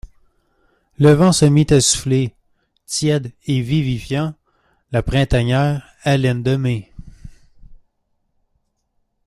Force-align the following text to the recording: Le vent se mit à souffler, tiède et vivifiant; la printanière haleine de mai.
Le 0.97 1.11
vent 1.13 1.31
se 1.31 1.45
mit 1.45 1.67
à 1.69 1.79
souffler, 1.79 2.33
tiède 2.87 3.33
et 3.45 3.61
vivifiant; 3.61 4.33
la 4.91 5.03
printanière 5.03 5.85
haleine 6.03 6.41
de 6.41 6.55
mai. 6.55 6.91